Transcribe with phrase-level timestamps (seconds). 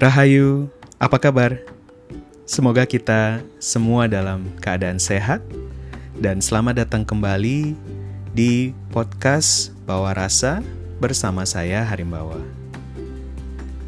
[0.00, 1.60] Rahayu, apa kabar?
[2.48, 5.44] Semoga kita semua dalam keadaan sehat
[6.16, 7.76] dan selamat datang kembali
[8.32, 10.64] di podcast Bawa Rasa
[11.04, 12.40] bersama saya Harimbawa.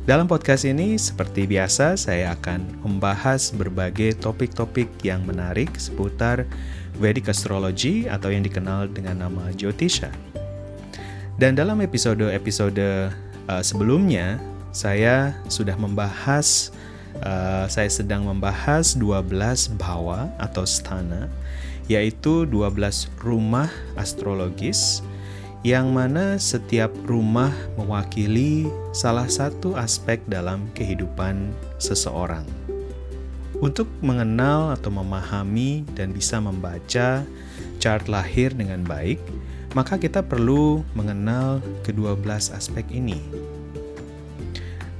[0.04, 6.44] Dalam podcast ini seperti biasa saya akan membahas berbagai topik-topik yang menarik seputar
[7.00, 10.12] Vedic Astrology atau yang dikenal dengan nama Jyotisha.
[11.40, 13.16] Dan dalam episode-episode
[13.48, 16.72] uh, sebelumnya saya sudah membahas
[17.20, 21.28] uh, saya sedang membahas 12 bawa atau stana
[21.86, 23.68] yaitu 12 rumah
[24.00, 25.04] astrologis
[25.62, 32.42] yang mana setiap rumah mewakili salah satu aspek dalam kehidupan seseorang.
[33.62, 37.22] Untuk mengenal atau memahami dan bisa membaca
[37.78, 39.22] chart lahir dengan baik,
[39.70, 43.22] maka kita perlu mengenal kedua belas aspek ini.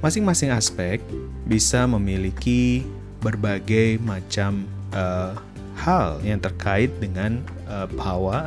[0.02, 0.98] Masing-masing aspek
[1.46, 2.82] bisa memiliki
[3.22, 5.38] berbagai macam uh,
[5.78, 7.38] hal yang terkait dengan
[7.70, 7.86] uh,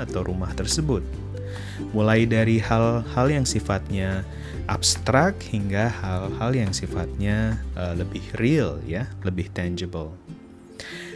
[0.04, 1.00] atau rumah tersebut.
[1.96, 4.28] Mulai dari hal-hal yang sifatnya
[4.68, 10.12] abstrak hingga hal-hal yang sifatnya uh, lebih real ya, lebih tangible.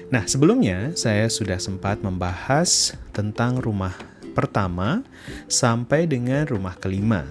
[0.07, 3.93] Nah, sebelumnya saya sudah sempat membahas tentang rumah
[4.31, 5.03] pertama
[5.51, 7.27] sampai dengan rumah kelima.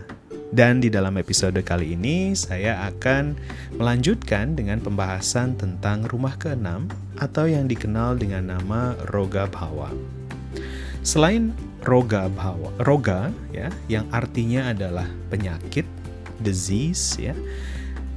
[0.49, 3.37] Dan di dalam episode kali ini saya akan
[3.77, 6.89] melanjutkan dengan pembahasan tentang rumah keenam
[7.21, 9.93] atau yang dikenal dengan nama Roga Bhawa.
[11.05, 11.53] Selain
[11.85, 15.85] Roga Bhawa, Roga ya yang artinya adalah penyakit,
[16.41, 17.37] disease ya.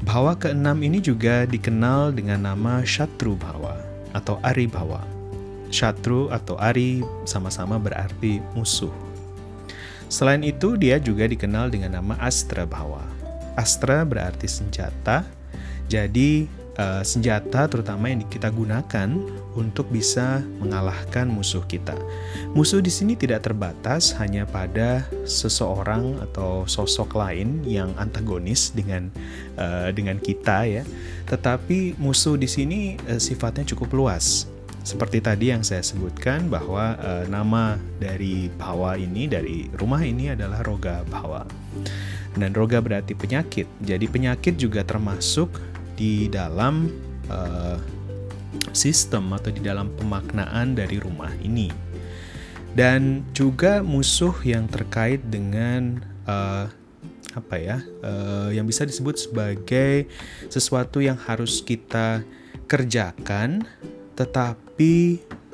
[0.07, 3.75] Bhawa keenam ini juga dikenal dengan nama Shatru Bhawa
[4.15, 5.03] atau Ari Bhawa.
[5.67, 9.10] Shatru atau Ari sama-sama berarti musuh.
[10.11, 13.07] Selain itu, dia juga dikenal dengan nama Astra Bhawa.
[13.55, 15.23] Astra berarti senjata,
[15.87, 19.07] jadi uh, senjata terutama yang kita gunakan
[19.55, 21.95] untuk bisa mengalahkan musuh kita.
[22.51, 29.07] Musuh di sini tidak terbatas hanya pada seseorang atau sosok lain yang antagonis dengan
[29.55, 30.83] uh, dengan kita ya,
[31.31, 37.11] tetapi musuh di sini uh, sifatnya cukup luas seperti tadi yang saya sebutkan bahwa e,
[37.29, 41.45] nama dari Bhawa ini dari rumah ini adalah Roga Bhawa.
[42.33, 43.69] Dan Roga berarti penyakit.
[43.85, 45.61] Jadi penyakit juga termasuk
[45.93, 46.89] di dalam
[47.29, 47.39] e,
[48.73, 51.69] sistem atau di dalam pemaknaan dari rumah ini.
[52.71, 56.37] Dan juga musuh yang terkait dengan e,
[57.31, 60.11] apa ya, uh, yang bisa disebut sebagai
[60.51, 62.27] sesuatu yang harus kita
[62.67, 63.63] kerjakan
[64.15, 64.70] tetapi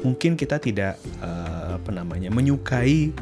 [0.02, 3.14] mungkin kita tidak uh, apa namanya menyukai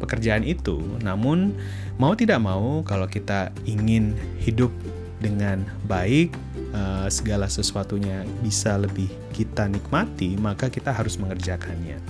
[0.00, 0.80] pekerjaan itu.
[1.04, 1.56] Namun
[2.00, 4.72] mau tidak mau kalau kita ingin hidup
[5.22, 6.34] dengan baik
[6.74, 12.02] uh, segala sesuatunya bisa lebih kita nikmati, maka kita harus mengerjakannya.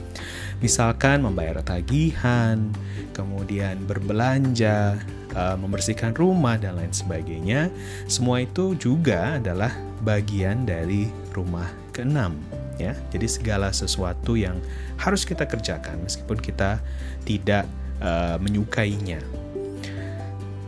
[0.62, 2.70] Misalkan membayar tagihan,
[3.12, 4.96] kemudian berbelanja,
[5.34, 7.69] uh, membersihkan rumah dan lain sebagainya.
[8.06, 12.93] Semua itu juga adalah bagian dari rumah keenam ya.
[13.12, 14.60] Jadi segala sesuatu yang
[15.00, 16.78] harus kita kerjakan meskipun kita
[17.27, 17.65] tidak
[18.00, 19.21] uh, menyukainya.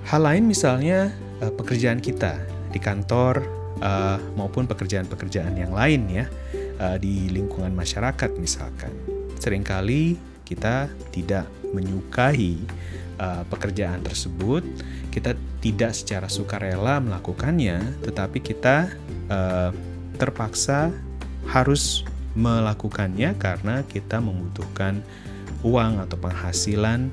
[0.04, 2.37] Hal lain misalnya uh, pekerjaan kita
[2.75, 3.44] di kantor
[3.81, 6.26] uh, maupun pekerjaan-pekerjaan yang lain ya
[6.82, 8.93] uh, di lingkungan masyarakat misalkan.
[9.38, 12.60] Seringkali kita tidak menyukai
[13.19, 14.62] uh, pekerjaan tersebut,
[15.10, 18.93] kita tidak secara sukarela melakukannya, tetapi kita
[19.32, 19.70] uh,
[20.20, 20.93] terpaksa
[21.49, 22.03] harus
[22.34, 25.00] melakukannya karena kita membutuhkan
[25.62, 27.09] uang atau penghasilan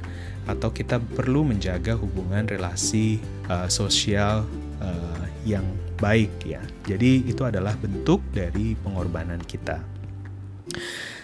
[0.49, 4.43] atau kita perlu menjaga hubungan relasi uh, sosial
[4.81, 5.63] uh, yang
[6.01, 6.59] baik ya.
[6.89, 9.79] Jadi itu adalah bentuk dari pengorbanan kita.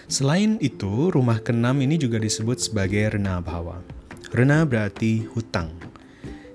[0.08, 3.82] Selain itu, rumah keenam ini juga disebut sebagai rena bhawa.
[4.32, 5.68] Rena berarti hutang.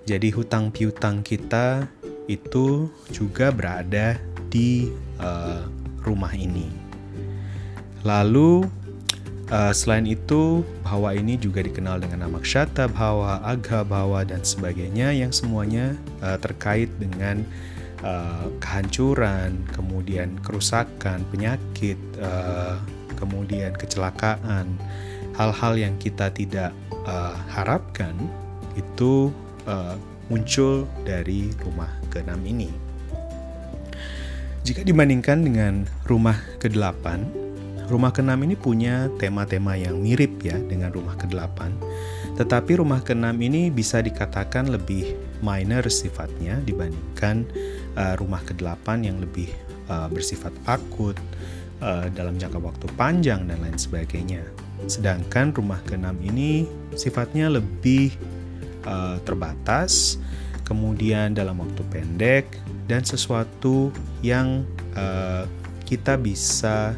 [0.10, 1.86] Jadi hutang piutang kita
[2.26, 4.18] itu juga berada
[4.50, 4.90] di
[5.22, 6.68] uh, rumah ini.
[8.04, 8.68] Lalu
[9.48, 15.16] uh, selain itu bahwa ini juga dikenal dengan nama kshata bahwa, agha bahwa dan sebagainya
[15.16, 17.48] yang semuanya uh, terkait dengan
[18.04, 22.78] uh, kehancuran, kemudian kerusakan, penyakit, uh,
[23.16, 24.76] kemudian kecelakaan,
[25.40, 26.76] hal-hal yang kita tidak
[27.08, 28.14] uh, harapkan
[28.76, 29.32] itu
[29.66, 29.96] uh,
[30.28, 32.70] muncul dari rumah keenam ini.
[34.64, 37.04] Jika dibandingkan dengan rumah ke-8,
[37.92, 41.84] rumah ke-6 ini punya tema-tema yang mirip ya dengan rumah ke-8.
[42.40, 47.44] Tetapi rumah ke-6 ini bisa dikatakan lebih minor sifatnya dibandingkan
[48.00, 49.52] uh, rumah ke-8 yang lebih
[49.92, 51.20] uh, bersifat akut
[51.84, 54.48] uh, dalam jangka waktu panjang dan lain sebagainya.
[54.88, 58.16] Sedangkan rumah ke-6 ini sifatnya lebih
[58.88, 60.24] uh, terbatas,
[60.74, 62.50] kemudian dalam waktu pendek
[62.90, 63.94] dan sesuatu
[64.26, 64.66] yang
[64.98, 65.46] uh,
[65.86, 66.98] kita bisa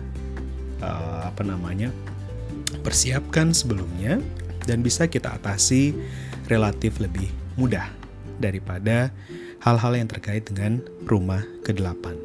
[0.80, 1.92] uh, apa namanya
[2.80, 4.24] persiapkan sebelumnya
[4.63, 5.92] dan bisa kita atasi
[6.48, 7.27] relatif lebih
[7.60, 7.92] mudah
[8.39, 9.12] daripada
[9.60, 12.16] hal-hal yang terkait dengan rumah ke-8.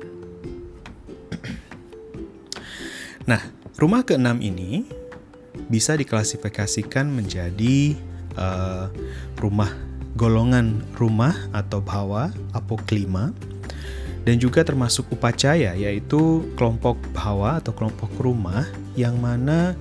[3.26, 3.42] Nah,
[3.74, 4.86] rumah ke-6 ini
[5.66, 7.98] bisa diklasifikasikan menjadi
[8.38, 8.90] uh,
[9.38, 13.30] rumah golongan rumah atau bawa apoklima
[14.24, 18.68] dan juga termasuk upacaya yaitu kelompok bawa atau kelompok rumah
[18.98, 19.72] yang mana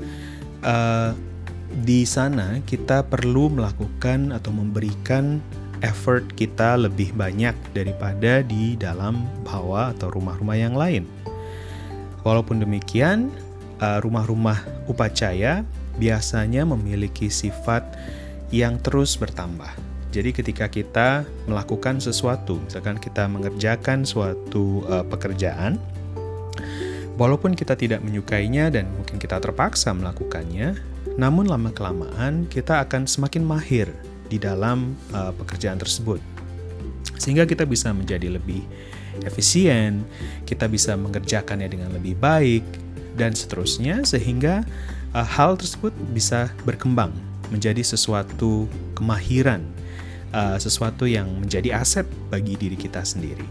[0.63, 1.11] uh,
[1.85, 5.37] di sana kita perlu melakukan atau memberikan
[5.85, 11.07] effort kita lebih banyak daripada di dalam bawa atau rumah-rumah yang lain.
[12.27, 13.31] Walaupun demikian,
[13.79, 14.59] uh, rumah-rumah
[14.91, 15.63] upacaya
[15.95, 17.83] biasanya memiliki sifat
[18.51, 19.88] yang terus bertambah.
[20.09, 25.77] Jadi ketika kita melakukan sesuatu, misalkan kita mengerjakan suatu uh, pekerjaan,
[27.13, 30.73] walaupun kita tidak menyukainya dan mungkin kita terpaksa melakukannya,
[31.13, 33.85] namun lama-kelamaan kita akan semakin mahir
[34.33, 36.17] di dalam uh, pekerjaan tersebut.
[37.21, 38.65] Sehingga kita bisa menjadi lebih
[39.21, 40.01] efisien,
[40.49, 42.65] kita bisa mengerjakannya dengan lebih baik,
[43.13, 44.65] dan seterusnya, sehingga
[45.13, 47.13] uh, hal tersebut bisa berkembang
[47.53, 48.65] menjadi sesuatu
[48.97, 49.61] kemahiran
[50.33, 53.45] uh, sesuatu yang menjadi aset bagi diri kita sendiri.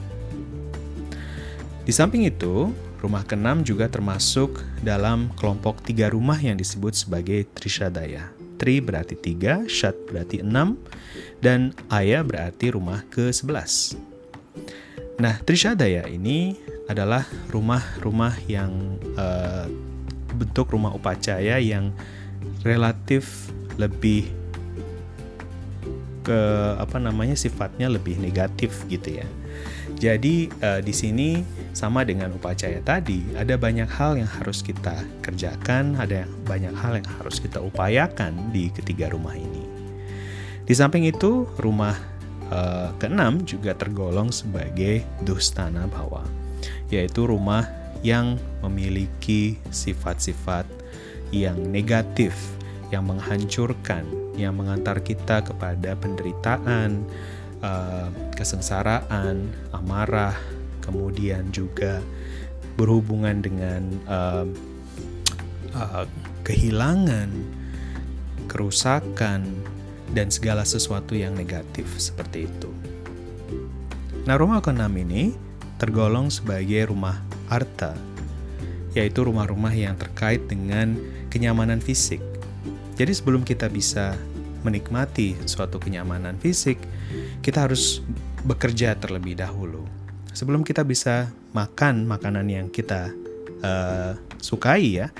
[1.88, 2.68] Di samping itu,
[3.00, 8.28] rumah keenam juga termasuk dalam kelompok tiga rumah yang disebut sebagai Trishadaya.
[8.58, 10.76] Tri berarti tiga, Shat berarti enam,
[11.38, 13.96] dan Aya berarti rumah ke-11.
[15.18, 16.58] Nah, Trishadaya ini
[16.90, 19.66] adalah rumah-rumah yang uh,
[20.34, 21.90] bentuk rumah upacaya yang
[22.62, 24.37] relatif lebih
[26.28, 26.40] ke
[26.76, 29.26] apa namanya sifatnya lebih negatif gitu ya.
[29.96, 31.40] Jadi uh, di sini
[31.72, 34.94] sama dengan upacaya tadi, ada banyak hal yang harus kita
[35.24, 39.64] kerjakan, ada banyak hal yang harus kita upayakan di ketiga rumah ini.
[40.68, 41.96] Di samping itu, rumah
[42.52, 46.28] uh, keenam juga tergolong sebagai dustana bawa,
[46.92, 47.64] yaitu rumah
[48.04, 50.68] yang memiliki sifat-sifat
[51.32, 52.36] yang negatif,
[52.88, 54.04] yang menghancurkan,
[54.36, 57.04] yang mengantar kita kepada penderitaan,
[57.60, 60.36] uh, kesengsaraan, amarah,
[60.80, 62.00] kemudian juga
[62.80, 64.46] berhubungan dengan uh,
[65.74, 66.06] uh,
[66.46, 67.28] kehilangan,
[68.48, 69.44] kerusakan,
[70.16, 72.70] dan segala sesuatu yang negatif seperti itu.
[74.24, 75.36] Nah, rumah keenam ini
[75.76, 77.92] tergolong sebagai rumah arta,
[78.96, 80.96] yaitu rumah-rumah yang terkait dengan
[81.28, 82.20] kenyamanan fisik,
[82.98, 84.18] jadi sebelum kita bisa
[84.66, 86.82] menikmati suatu kenyamanan fisik,
[87.46, 88.02] kita harus
[88.42, 89.86] bekerja terlebih dahulu.
[90.34, 93.14] Sebelum kita bisa makan makanan yang kita
[93.62, 95.14] uh, sukai ya,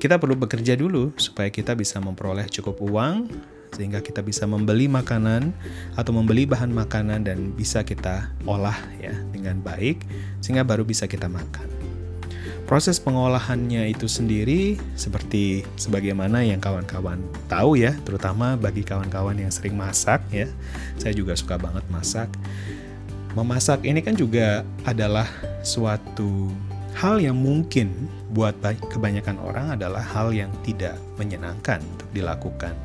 [0.00, 3.28] kita perlu bekerja dulu supaya kita bisa memperoleh cukup uang
[3.76, 5.52] sehingga kita bisa membeli makanan
[6.00, 10.00] atau membeli bahan makanan dan bisa kita olah ya dengan baik
[10.40, 11.77] sehingga baru bisa kita makan.
[12.68, 17.16] Proses pengolahannya itu sendiri seperti sebagaimana yang kawan-kawan
[17.48, 20.44] tahu ya, terutama bagi kawan-kawan yang sering masak ya.
[21.00, 22.28] Saya juga suka banget masak.
[23.32, 25.24] Memasak ini kan juga adalah
[25.64, 26.52] suatu
[26.92, 27.88] hal yang mungkin
[28.36, 28.60] buat
[28.92, 32.76] kebanyakan orang adalah hal yang tidak menyenangkan untuk dilakukan.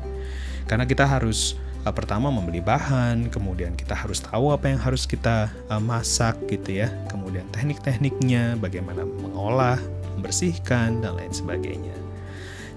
[0.64, 5.52] Karena kita harus uh, pertama membeli bahan, kemudian kita harus tahu apa yang harus kita
[5.68, 9.78] uh, masak gitu ya, kemudian teknik-tekniknya, bagaimana mengolah,
[10.16, 11.94] membersihkan dan lain sebagainya.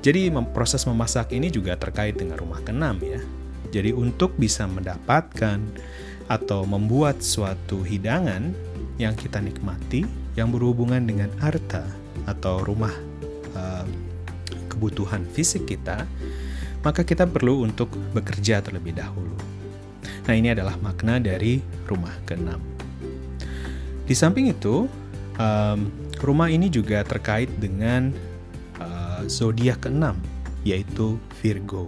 [0.05, 3.19] Jadi proses memasak ini juga terkait dengan rumah keenam ya.
[3.73, 5.59] Jadi untuk bisa mendapatkan
[6.27, 8.53] atau membuat suatu hidangan
[9.01, 11.83] yang kita nikmati yang berhubungan dengan harta
[12.29, 12.93] atau rumah
[13.57, 13.83] uh,
[14.69, 16.05] kebutuhan fisik kita,
[16.81, 19.37] maka kita perlu untuk bekerja terlebih dahulu.
[20.27, 22.59] Nah, ini adalah makna dari rumah keenam.
[24.03, 24.87] Di samping itu,
[25.39, 25.79] um,
[26.19, 28.11] rumah ini juga terkait dengan
[28.79, 30.19] uh, zodiak keenam,
[30.67, 31.87] yaitu Virgo.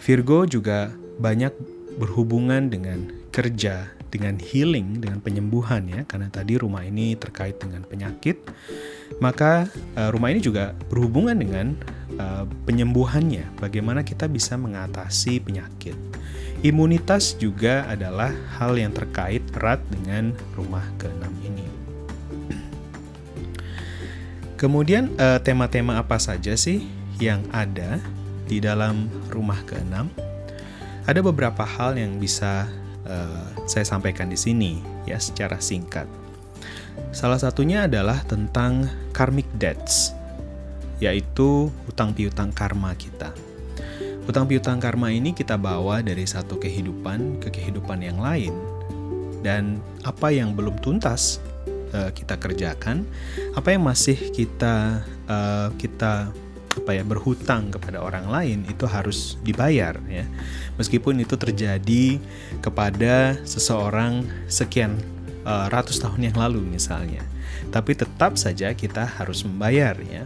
[0.00, 1.52] Virgo juga banyak
[1.96, 8.36] berhubungan dengan kerja, dengan healing, dengan penyembuhan ya, karena tadi rumah ini terkait dengan penyakit,
[9.18, 9.64] maka
[9.96, 11.72] uh, rumah ini juga berhubungan dengan
[12.18, 15.96] uh, penyembuhannya, bagaimana kita bisa mengatasi penyakit
[16.64, 21.68] Imunitas juga adalah hal yang terkait erat dengan rumah keenam ini.
[24.56, 26.88] Kemudian eh, tema-tema apa saja sih
[27.20, 28.00] yang ada
[28.48, 30.08] di dalam rumah keenam?
[31.04, 32.64] Ada beberapa hal yang bisa
[33.04, 36.08] uh, saya sampaikan di sini ya secara singkat.
[37.12, 40.16] Salah satunya adalah tentang karmic debts,
[41.04, 43.36] yaitu hutang piutang karma kita.
[44.24, 48.56] Hutang piutang karma ini kita bawa dari satu kehidupan ke kehidupan yang lain,
[49.44, 51.44] dan apa yang belum tuntas
[51.92, 53.04] uh, kita kerjakan,
[53.52, 56.32] apa yang masih kita uh, kita
[56.74, 60.24] apa ya berhutang kepada orang lain itu harus dibayar ya.
[60.80, 62.16] Meskipun itu terjadi
[62.64, 64.96] kepada seseorang sekian
[65.44, 67.20] uh, ratus tahun yang lalu misalnya.
[67.68, 70.24] Tapi tetap saja kita harus membayar ya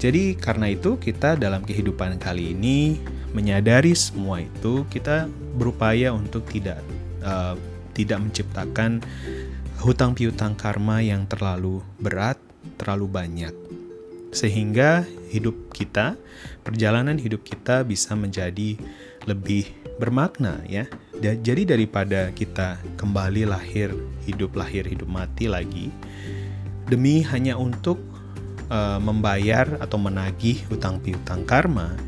[0.00, 2.96] jadi karena itu kita dalam kehidupan kali ini
[3.36, 5.28] menyadari semua itu kita
[5.60, 6.80] berupaya untuk tidak
[7.20, 7.54] uh,
[7.92, 9.04] tidak menciptakan
[9.84, 12.40] hutang piutang karma yang terlalu berat
[12.80, 13.54] terlalu banyak
[14.30, 16.14] sehingga hidup kita,
[16.62, 18.78] perjalanan hidup kita bisa menjadi
[19.26, 20.86] lebih bermakna ya.
[21.20, 23.92] Jadi daripada kita kembali lahir,
[24.24, 25.92] hidup lahir, hidup mati lagi
[26.88, 28.00] demi hanya untuk
[28.70, 31.98] uh, membayar atau menagih hutang piutang karma,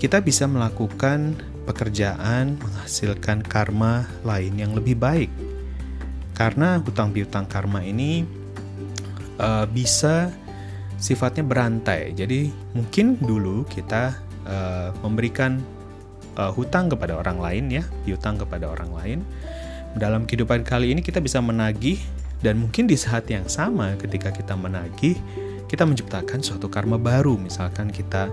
[0.00, 5.30] kita bisa melakukan pekerjaan menghasilkan karma lain yang lebih baik.
[6.34, 8.26] Karena hutang piutang karma ini
[9.38, 10.32] uh, bisa
[10.98, 12.16] sifatnya berantai.
[12.16, 14.16] Jadi mungkin dulu kita
[14.48, 15.62] uh, memberikan
[16.34, 19.18] uh, hutang kepada orang lain ya, piutang kepada orang lain.
[19.92, 22.00] Dalam kehidupan kali ini kita bisa menagih
[22.40, 25.20] dan mungkin di saat yang sama ketika kita menagih,
[25.72, 27.40] kita menciptakan suatu karma baru.
[27.40, 28.28] Misalkan kita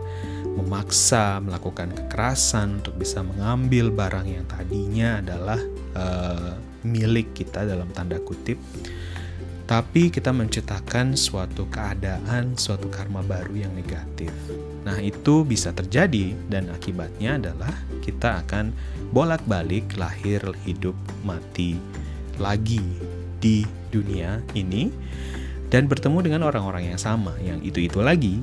[0.59, 5.59] memaksa melakukan kekerasan untuk bisa mengambil barang yang tadinya adalah
[5.95, 8.59] uh, milik kita dalam tanda kutip
[9.69, 14.33] tapi kita menciptakan suatu keadaan, suatu karma baru yang negatif.
[14.81, 17.69] Nah, itu bisa terjadi, dan akibatnya adalah
[18.01, 18.73] kita akan
[19.13, 21.77] bolak-balik lahir, hidup, mati
[22.41, 22.81] lagi
[23.37, 23.61] di
[23.93, 24.89] dunia ini,
[25.69, 28.41] dan bertemu dengan orang-orang yang sama, yang itu-itu lagi,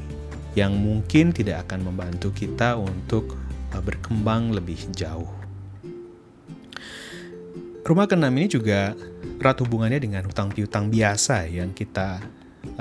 [0.55, 3.35] yang mungkin tidak akan membantu kita untuk
[3.75, 5.29] uh, berkembang lebih jauh.
[7.87, 8.99] Rumah keenam ini juga
[9.39, 12.19] erat hubungannya dengan hutang piutang biasa yang kita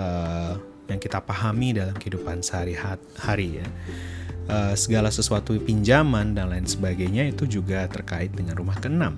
[0.02, 0.58] uh,
[0.90, 3.68] yang kita pahami dalam kehidupan sehari-hari ya.
[4.46, 9.18] Uh, segala sesuatu pinjaman dan lain sebagainya itu juga terkait dengan rumah keenam.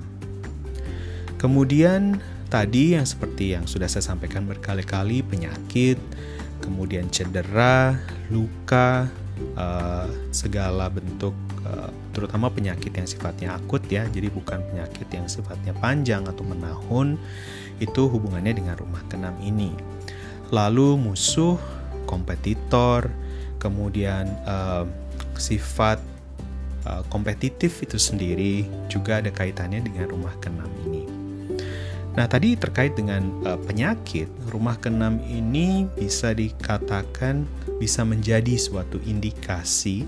[1.35, 5.99] Kemudian tadi yang seperti yang sudah saya sampaikan berkali-kali penyakit,
[6.63, 7.99] kemudian cedera,
[8.31, 9.11] luka,
[9.59, 11.35] uh, segala bentuk
[11.67, 17.21] uh, terutama penyakit yang sifatnya akut ya jadi bukan penyakit yang sifatnya panjang atau menahun
[17.77, 19.69] itu hubungannya dengan rumah keenam ini.
[20.49, 21.59] Lalu musuh
[22.09, 23.11] kompetitor
[23.61, 24.87] kemudian uh,
[25.37, 26.01] sifat
[27.11, 30.96] kompetitif itu sendiri juga ada kaitannya dengan rumah keenam ini
[32.17, 37.45] Nah, tadi terkait dengan uh, penyakit, rumah keenam ini bisa dikatakan
[37.77, 40.01] bisa menjadi suatu indikasi,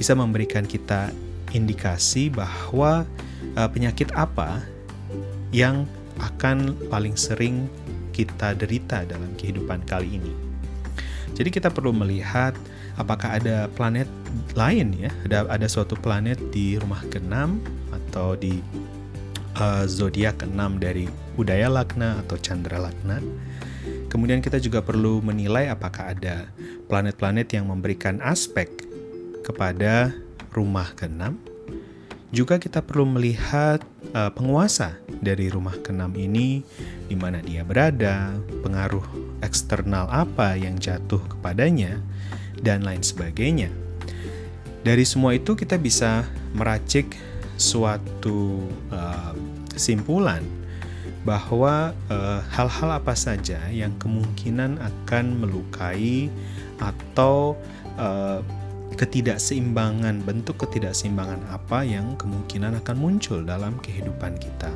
[0.00, 1.12] bisa memberikan kita
[1.52, 3.04] indikasi bahwa
[3.52, 4.64] uh, penyakit apa
[5.52, 5.84] yang
[6.16, 7.68] akan paling sering
[8.16, 10.32] kita derita dalam kehidupan kali ini.
[11.36, 12.56] Jadi kita perlu melihat
[12.96, 14.08] apakah ada planet
[14.56, 17.60] lain ya, ada ada suatu planet di rumah keenam
[17.92, 18.64] atau di
[19.60, 23.20] uh, zodiak keenam dari Udaya Lagna atau Chandra Lagna.
[24.12, 26.52] Kemudian kita juga perlu menilai apakah ada
[26.86, 28.68] planet-planet yang memberikan aspek
[29.40, 30.12] kepada
[30.52, 31.40] rumah keenam.
[32.32, 33.84] Juga kita perlu melihat
[34.16, 36.64] uh, penguasa dari rumah keenam ini,
[37.08, 38.32] di mana dia berada,
[38.64, 39.04] pengaruh
[39.44, 42.00] eksternal apa yang jatuh kepadanya,
[42.64, 43.68] dan lain sebagainya.
[44.80, 46.24] Dari semua itu kita bisa
[46.56, 47.16] meracik
[47.60, 49.36] suatu uh,
[49.72, 50.40] kesimpulan
[51.22, 56.26] bahwa eh, hal-hal uh, apa saja yang kemungkinan akan melukai
[56.82, 57.54] atau
[57.94, 58.42] uh,
[58.98, 64.70] ketidakseimbangan bentuk ketidakseimbangan apa yang kemungkinan akan muncul dalam kehidupan kita.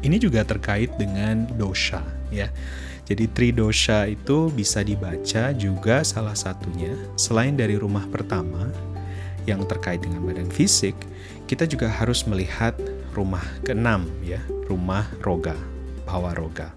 [0.00, 2.48] Ini juga terkait dengan dosa ya.
[3.10, 8.70] Jadi tridosha itu bisa dibaca juga salah satunya selain dari rumah pertama
[9.50, 10.94] yang terkait dengan badan fisik,
[11.50, 12.76] kita juga harus melihat
[13.10, 14.38] rumah keenam ya,
[14.70, 15.58] rumah roga,
[16.06, 16.70] bawa roga.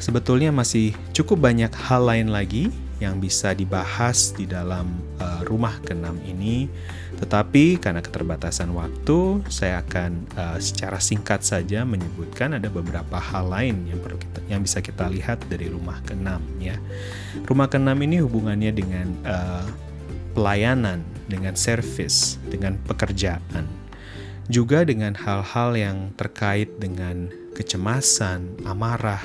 [0.00, 4.88] Sebetulnya masih cukup banyak hal lain lagi yang bisa dibahas di dalam
[5.20, 6.68] uh, rumah keenam ini,
[7.14, 13.86] Tetapi karena keterbatasan waktu, saya akan uh, secara singkat saja menyebutkan ada beberapa hal lain
[13.86, 16.74] yang perlu kita yang bisa kita lihat dari rumah keenam ya.
[17.46, 19.66] Rumah keenam ini hubungannya dengan uh,
[20.34, 23.83] pelayanan, dengan service, dengan pekerjaan.
[24.48, 29.24] Juga dengan hal-hal yang terkait dengan kecemasan, amarah,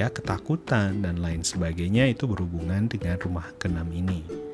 [0.00, 4.50] ya, ketakutan dan lain sebagainya itu berhubungan dengan rumah keenam ini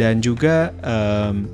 [0.00, 1.46] dan juga um,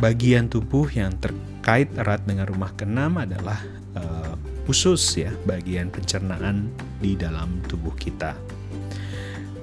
[0.00, 3.60] bagian tubuh yang terkait erat dengan rumah keenam adalah
[3.96, 4.34] uh,
[4.68, 6.70] usus ya bagian pencernaan
[7.00, 8.36] di dalam tubuh kita.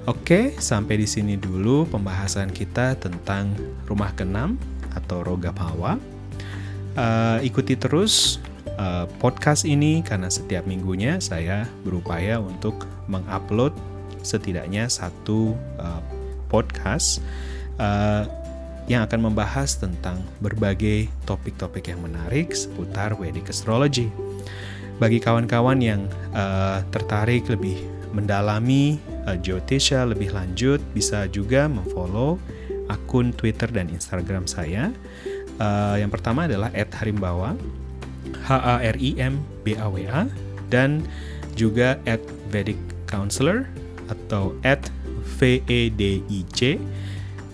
[0.08, 3.52] Oke, sampai di sini dulu pembahasan kita tentang
[3.84, 4.56] rumah keenam
[4.96, 6.00] atau roga pawa.
[6.94, 8.38] Uh, ikuti terus
[8.78, 13.74] uh, podcast ini karena setiap minggunya saya berupaya untuk mengupload
[14.22, 16.02] setidaknya satu uh,
[16.48, 17.22] podcast
[17.78, 18.24] uh,
[18.88, 24.08] yang akan membahas tentang berbagai topik-topik yang menarik seputar Vedic Astrology.
[24.98, 27.78] Bagi kawan-kawan yang uh, tertarik lebih
[28.16, 28.96] mendalami
[29.28, 32.40] uh, Jyotisha lebih lanjut, bisa juga memfollow
[32.88, 34.90] akun Twitter dan Instagram saya.
[35.58, 37.58] Uh, yang pertama adalah @harimbawa,
[38.46, 40.30] H A R I M B A W A,
[40.70, 41.02] dan
[41.58, 41.98] juga
[42.54, 42.78] @vedic
[43.10, 43.66] counselor
[44.08, 44.54] atau
[45.38, 46.78] V E D I C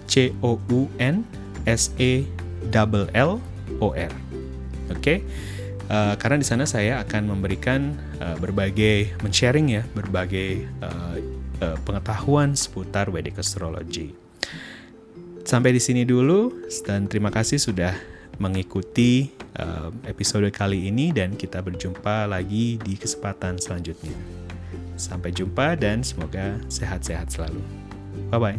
[0.06, 1.24] C O U N
[1.64, 2.28] S E
[2.70, 3.40] L L
[3.80, 4.12] O R.
[4.92, 5.00] Oke.
[5.00, 5.18] Okay?
[5.84, 11.16] Uh, karena di sana saya akan memberikan uh, berbagai men-sharing ya, berbagai uh,
[11.60, 14.16] uh, pengetahuan seputar Vedic astrology.
[15.44, 17.92] Sampai di sini dulu dan terima kasih sudah
[18.40, 24.16] mengikuti uh, episode kali ini dan kita berjumpa lagi di kesempatan selanjutnya.
[24.96, 27.60] Sampai jumpa dan semoga sehat-sehat selalu.
[28.32, 28.58] Bye bye.